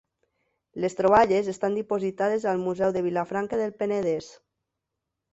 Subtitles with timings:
[0.83, 4.31] Les troballes estan dipositades al Museu de Vilafranca del Penedès.